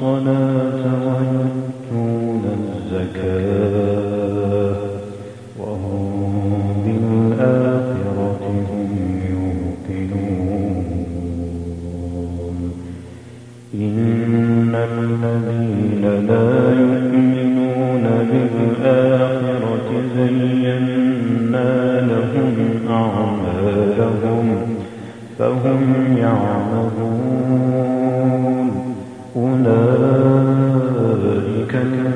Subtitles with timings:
[0.00, 2.44] الصلاة ويؤتون
[2.76, 4.00] الزكاة
[5.58, 6.32] وهم
[6.84, 8.90] بالآخرة هم
[9.30, 10.86] يوقنون.
[13.74, 21.70] إن الذين لا يؤمنون بالآخرة زينا
[22.00, 22.56] لهم
[22.90, 24.48] أعمالهم
[25.38, 25.82] فهم
[26.18, 27.69] يعملون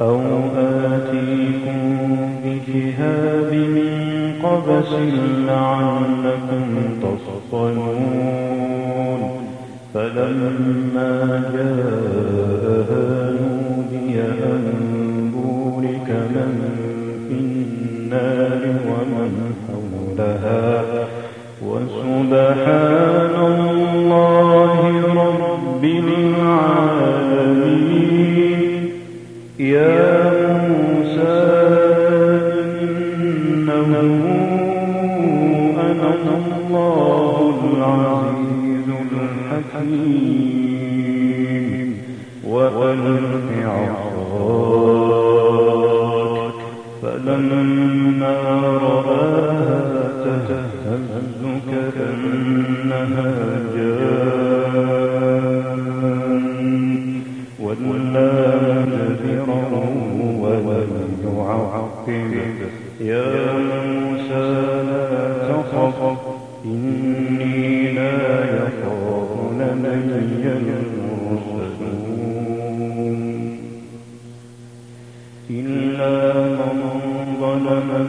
[0.00, 0.20] أو
[0.56, 1.80] آتيكم
[2.44, 3.92] بشهاب من
[4.42, 4.92] قبس
[5.46, 6.66] لعلكم
[7.02, 8.40] تصطلون.
[9.94, 11.12] فلما
[11.54, 14.64] جاءها نودي أن
[15.34, 16.52] بورك من
[17.28, 19.32] في النار ومن
[19.68, 20.72] حولها.
[21.62, 23.23] وسبحان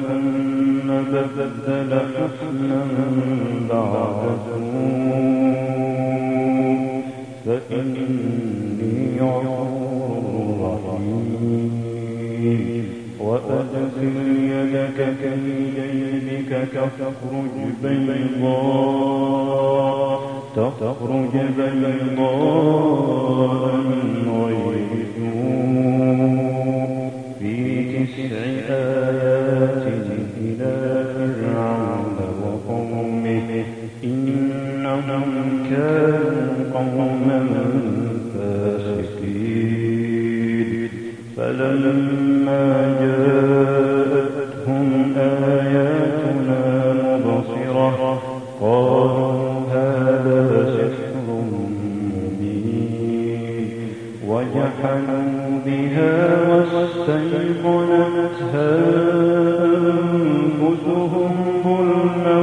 [0.08, 2.82] ثم بدل حسنا
[7.46, 11.36] فإني غفور رحيم.
[13.20, 14.16] وأدخل
[14.52, 15.34] يدك في
[15.76, 16.52] جيبك
[17.00, 19.06] تخرج بيضاء
[20.56, 22.64] تخرج بيضاء
[23.76, 24.06] من
[24.46, 25.95] غير سوء
[54.28, 56.16] وجحدوا بها
[56.50, 57.46] واستيقنتها
[60.16, 62.40] أنفسهم ظلما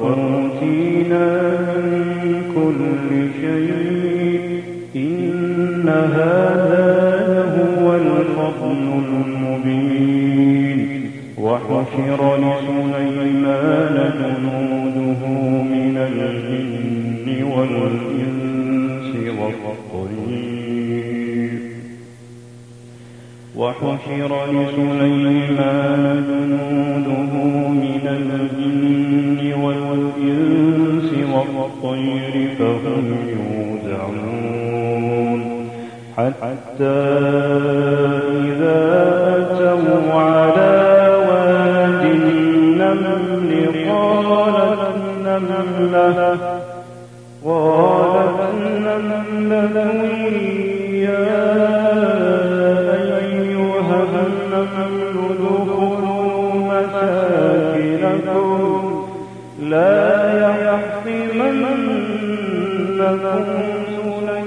[0.00, 1.26] وأوتينا
[1.76, 2.02] من
[2.54, 3.10] كل
[3.40, 3.92] شيء
[5.88, 6.88] هذا
[7.28, 10.80] لهو الفضل المبين.
[11.38, 15.22] وحشر لسليمان جنوده
[15.62, 20.52] من الجن والإنس والطير.
[23.56, 26.21] وحشر لسليمان
[58.02, 59.06] مساكنكم
[59.60, 62.02] لا يحطمنكم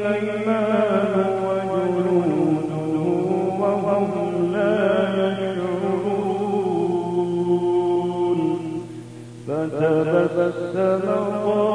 [0.03, 1.13] سليمان
[1.45, 3.05] وجنوده
[3.59, 4.11] وهم
[4.53, 4.77] لا
[5.17, 5.99] يشعرون
[9.47, 11.74] فتبسم ضاحكا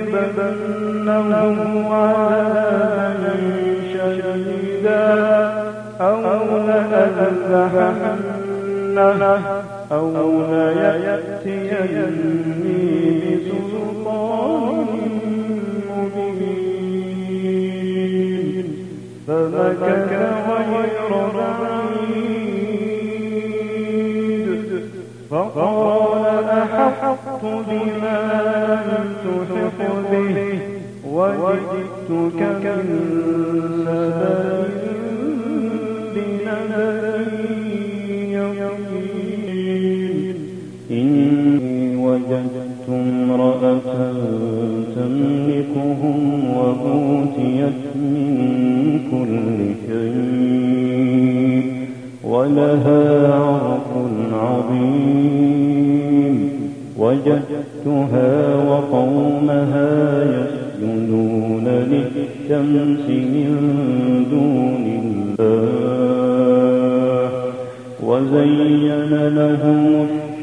[0.00, 0.58] لأعذبنه
[1.94, 3.34] عذابا
[3.92, 5.04] شديدا
[6.00, 6.20] أو
[6.66, 8.00] لأذبحنه
[9.92, 12.04] أو ليأتيني
[13.20, 14.86] بسلطان
[15.90, 16.56] مبين
[19.26, 20.12] فمكث
[20.70, 21.90] غير بعيد.
[25.30, 28.20] فقال أحطت بما
[28.90, 30.36] لم تحط به؟
[31.06, 33.00] وجئتك من
[33.84, 34.69] سبأ
[43.22, 43.80] امرأة
[44.96, 46.20] تملكهم
[46.56, 51.64] وأوتيت من كل شيء
[52.24, 53.90] ولها عرش
[54.32, 56.34] عظيم.
[56.98, 58.30] وجدتها
[58.68, 59.92] وقومها
[60.24, 63.50] يسجدون للشمس من
[64.30, 65.40] دون الله.
[68.02, 70.06] وزين لهم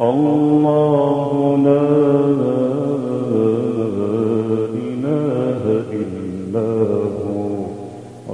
[0.00, 1.30] الله
[1.64, 1.86] لا
[4.84, 6.70] إله إلا
[7.26, 7.52] هو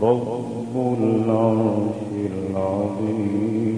[0.03, 3.77] رب العرش العظيم.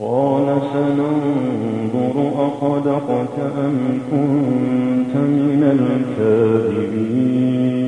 [0.00, 3.76] قال سننظر أصدقت أم
[4.10, 5.62] كنت من
[6.18, 7.87] الكاذبين.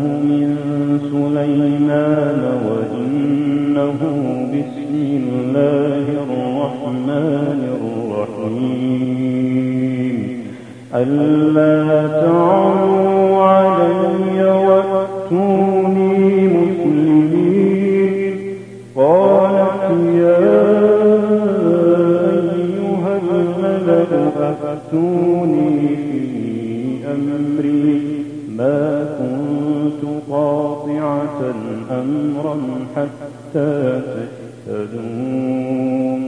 [1.31, 3.99] سليمان وإنه
[4.53, 9.31] بسم الله الرحمن الرحيم.
[10.95, 12.50] ألا تعلوا
[33.51, 34.01] حتى
[34.67, 36.21] تشهدون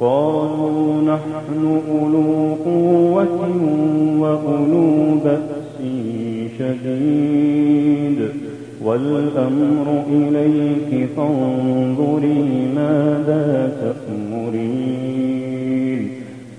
[0.00, 3.40] قالوا نحن أولو قوة
[4.18, 5.78] وأولو بأس
[6.58, 8.18] شديد.
[8.84, 14.80] والأمر إليك فانظري ماذا تأمرين.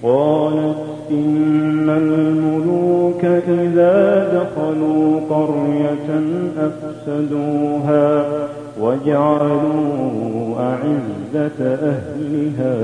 [0.04, 0.78] قالت
[1.12, 3.98] إن الملوك إذا
[4.34, 6.10] دخلوا قرية
[6.58, 8.39] أفسدوها.
[8.82, 12.76] وجعلوا أعزة أهلها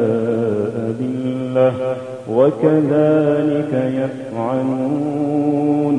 [0.90, 1.74] أذلة
[2.32, 3.74] وكذلك
[4.34, 5.96] يفعلون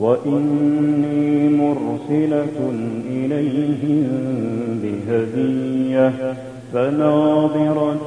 [0.00, 2.72] وإني مرسلة
[3.10, 4.08] إليهم
[4.82, 6.12] بهدية
[6.72, 8.06] فناظرة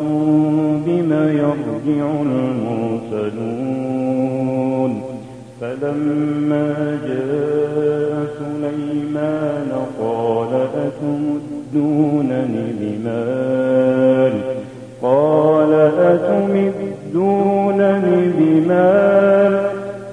[0.85, 3.61] بما يرجع المرسلون
[5.61, 6.67] فلما
[7.07, 7.30] جاء
[11.01, 14.33] أتمدونني بمال؟
[15.01, 17.41] قال أتمدونني
[18.37, 19.53] بمال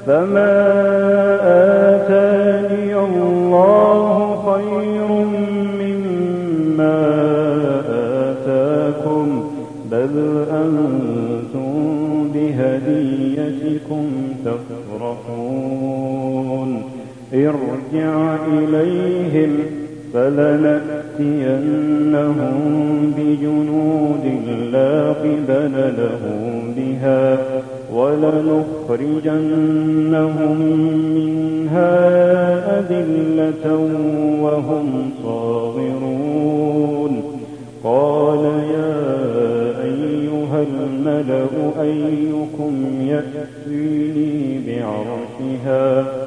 [0.07, 0.55] فما
[1.95, 4.07] آتاني الله
[4.47, 5.09] خير
[5.81, 7.01] مما
[8.31, 9.29] آتاكم
[9.91, 10.15] بل
[10.51, 11.73] أنتم
[12.35, 14.07] بهديتكم
[14.45, 15.79] تفرحون.
[17.35, 19.53] ارجع إليهم
[20.15, 21.69] فلنأتينهم
[23.19, 24.25] بجنود
[24.73, 27.39] لا قبل لهم بها
[27.95, 30.57] ولنخرجنهم
[31.15, 31.95] منها
[32.79, 33.65] أذلة
[34.43, 34.87] وهم
[35.23, 37.23] صاغرون.
[37.85, 38.99] قال يا
[39.83, 41.47] أيها الملأ
[41.83, 46.18] أيكم يأتيني بعرشها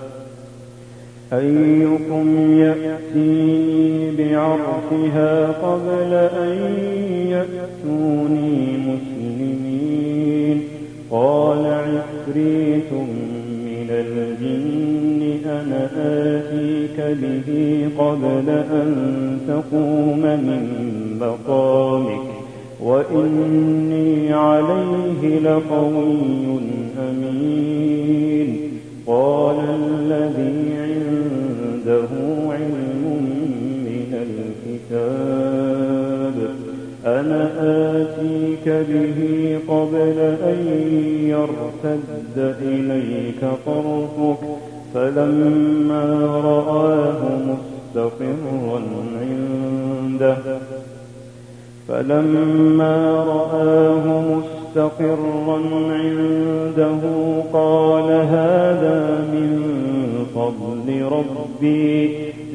[1.34, 6.58] أيكم يأتيني بعرشها قبل أن
[7.28, 10.62] يأتوني مسلمين؟
[11.12, 12.94] قال عفريت
[13.66, 17.50] من الجن أنا آتيك به
[17.98, 20.68] قبل أن تقوم من
[21.22, 22.22] مقامك
[22.84, 26.60] وإني عليه لقوي
[27.10, 28.58] أمين.
[29.08, 30.72] قال الذي
[34.92, 36.50] الكتاب
[37.06, 37.52] أنا
[38.02, 39.20] آتيك به
[39.68, 40.60] قبل أن
[41.24, 44.38] يرتد إليك طرفك
[44.94, 46.04] فلما
[46.44, 48.82] رآه مستقرا
[49.22, 50.38] عنده
[51.88, 55.60] فلما رآه مستقرا
[55.92, 57.00] عنده
[57.54, 59.52] قال هذا من
[60.36, 62.10] فضل ربي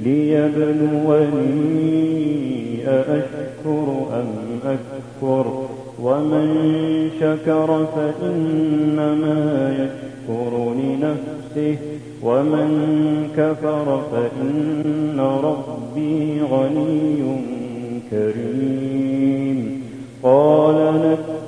[0.05, 2.06] ليبلوني
[2.89, 5.67] أأشكر أم أكفر
[6.03, 6.69] ومن
[7.21, 11.77] شكر فإنما يشكر لنفسه.
[12.23, 12.69] ومن
[13.37, 17.41] كفر فإن ربي غني
[18.11, 19.83] كريم.
[20.23, 20.77] قال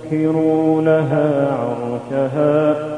[0.07, 2.98] نكروا لها عرشها.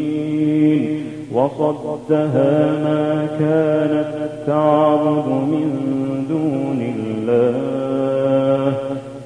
[1.33, 4.07] وصدها ما كانت
[4.47, 5.67] تعبد من
[6.29, 8.73] دون الله.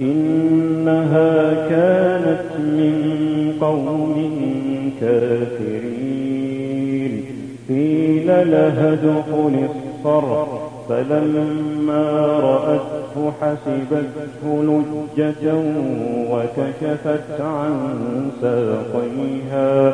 [0.01, 3.13] إنها كانت من
[3.62, 4.31] قوم
[5.01, 6.05] كافرين.
[7.69, 10.47] قيل لها ادخل الصرح.
[10.89, 15.53] فلما رأته حسبته لجة
[16.31, 17.74] وكشفت عن
[18.41, 19.93] ساقيها.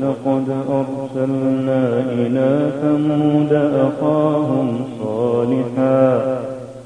[0.00, 4.68] ولقد أرسلنا إلى ثمود أخاهم
[5.02, 6.06] صالحا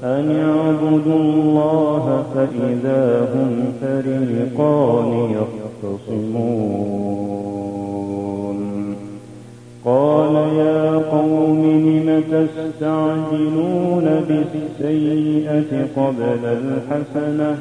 [0.03, 5.09] أن اعبدوا الله فإذا هم فريقان
[5.83, 6.95] يختصمون.
[9.85, 10.81] قال يا
[11.11, 17.51] قوم لم تستعجلون بالسيئة قبل الحسنة؟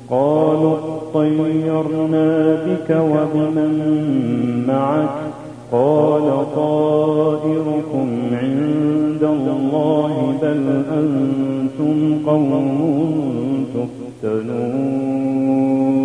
[0.09, 3.75] قالوا اطيرنا بك وبمن
[4.67, 5.17] معك.
[5.71, 11.95] قال طائركم عند الله بل أنتم
[12.29, 12.79] قوم
[13.73, 16.04] تفتنون.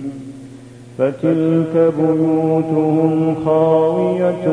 [1.01, 4.47] فتلك بيوتهم خاوية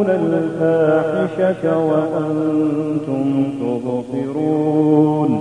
[0.02, 5.32] أتأتون الفاحشة وأنتم تبصرون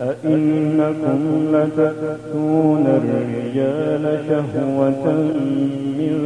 [0.00, 1.20] أئنكم
[1.52, 5.12] لتأتون الرجال شهوة
[5.98, 6.23] من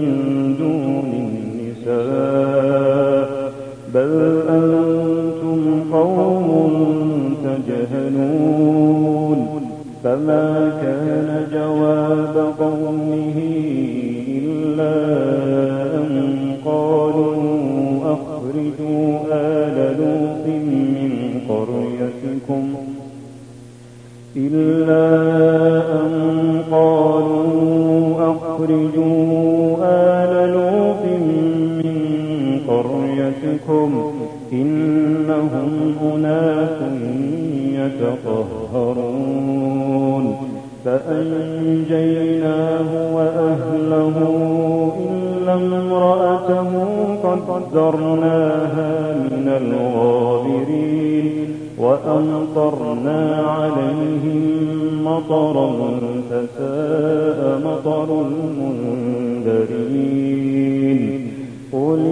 [59.59, 61.33] المنذرين
[61.73, 62.03] قل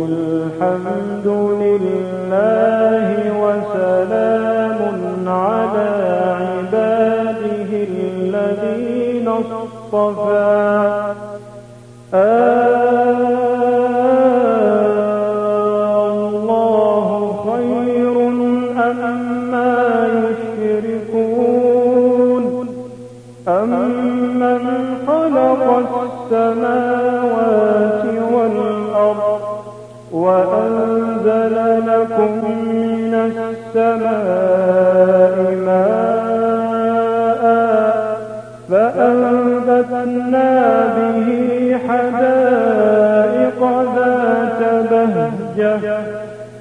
[0.60, 1.26] الحمد
[1.62, 3.06] لله
[3.42, 5.88] وسلام على
[6.40, 10.65] عباده الذين اصطفى.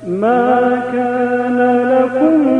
[0.08, 1.60] ما كان
[1.92, 2.55] لكم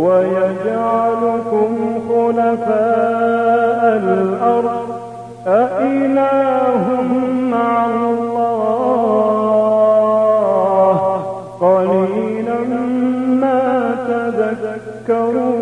[0.00, 1.72] ويجعلكم
[2.08, 4.80] خلفاء الأرض.
[5.46, 6.84] أإله
[7.50, 8.60] مع الله.
[11.60, 12.58] قليلا
[13.40, 15.60] ما تذكرون.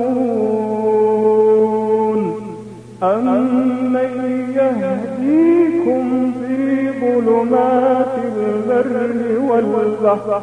[3.03, 3.69] أمن
[4.57, 10.43] يهديكم في ظلمات البر والبحر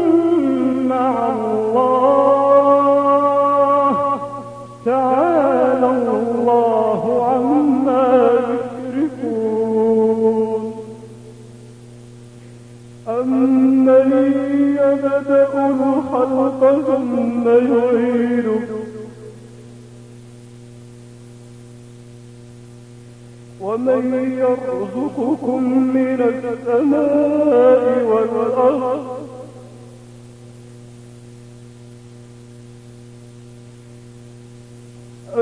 [23.87, 25.63] ومن يرزقكم
[25.93, 29.21] من السماء والأرض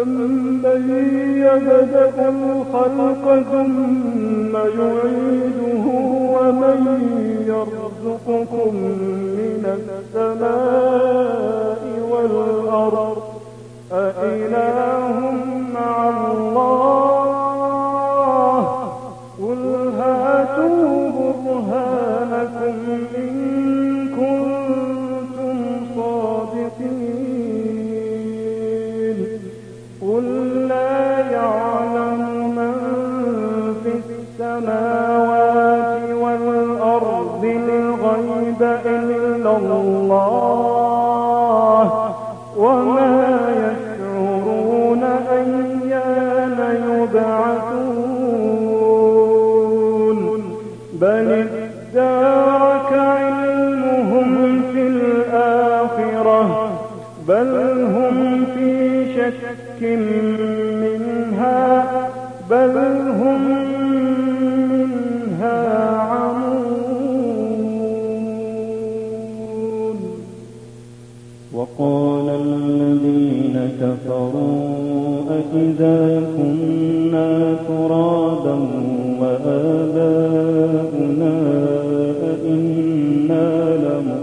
[0.02, 0.90] أمن
[1.38, 5.86] يبدأ الخلق ثم يعيده
[6.36, 6.82] ومن
[7.48, 8.76] يرزقكم
[9.40, 13.18] من السماء والأرض
[13.92, 15.49] أإله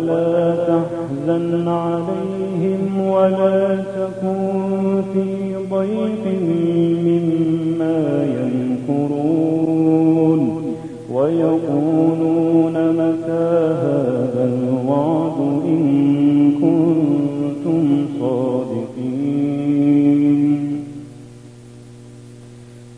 [0.00, 6.24] ولا تحزن عليهم ولا تكن في ضيق
[7.04, 8.24] مما
[8.88, 10.40] ينكرون
[11.12, 13.48] ويقولون متى
[13.84, 15.82] هذا الوعد إن
[16.52, 17.84] كنتم
[18.20, 19.60] صادقين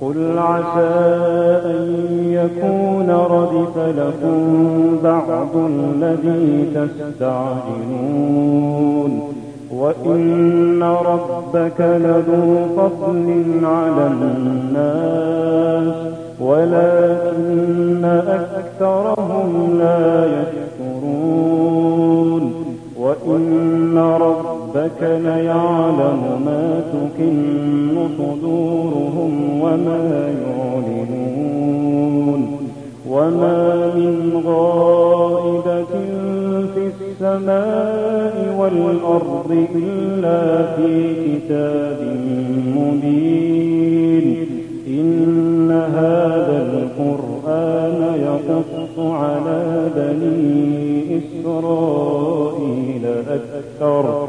[0.00, 1.51] قل عسى
[2.44, 4.38] يكون ردف لكم
[5.04, 8.32] بعض الذي تستعجلون.
[9.76, 13.26] وإن ربك لذو فضل
[13.64, 15.94] على الناس
[16.40, 20.62] ولكن أكثرهم لا يشكرون.
[22.98, 30.51] وإن ربك ليعلم ما تكن صدورهم وما يعلنون
[33.12, 35.92] وما من غائبة
[36.74, 40.40] في السماء والأرض إلا
[40.76, 40.90] في
[41.24, 42.00] كتاب
[42.76, 44.46] مبين
[44.86, 49.60] إن هذا القرآن يقص على
[49.96, 54.28] بني إسرائيل أكثر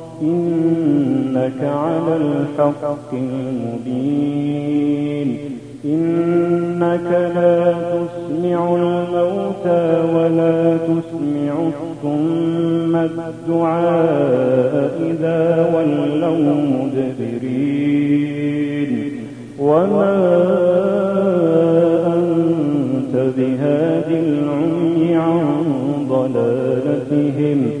[0.21, 4.49] إنك على الحق المبين.
[5.85, 9.83] إنك لا تسمع الموتى
[10.15, 14.73] ولا تسمع الصم الدعاء
[15.11, 15.41] إذا
[15.75, 17.71] ولوا مدبرين.
[19.59, 20.15] وما
[22.07, 25.63] أنت بهاد العمي عن
[26.09, 27.80] ضلالتهم.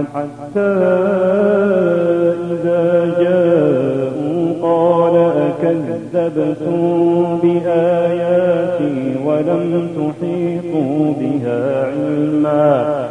[0.00, 0.60] حتى
[2.52, 5.14] إذا جاءوا قال
[5.48, 6.78] أكذبتم
[7.42, 13.08] بآياتي ولم تحيطوا بها علما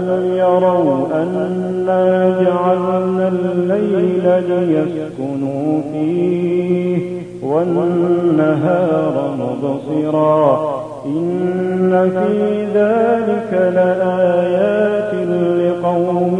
[0.00, 6.98] ألم يروا أنا جعلنا الليل ليسكنوا فيه
[7.42, 15.14] والنهار مبصرا إن في ذلك لآيات
[15.60, 16.36] لقوم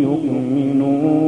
[0.00, 1.20] يؤمنون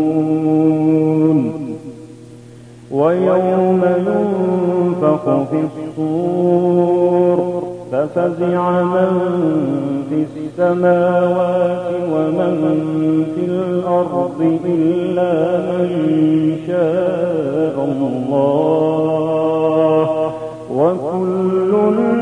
[2.92, 7.62] ويوم ينفخ في الصور
[7.92, 15.32] ففزع من في السماوات ومن في الأرض إلا
[15.72, 15.88] من
[16.66, 18.72] شاء الله.
[20.74, 21.72] وكل